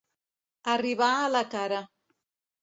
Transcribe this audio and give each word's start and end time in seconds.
Arribar 0.75 1.09
a 1.19 1.27
la 1.35 1.43
cara. 1.53 1.83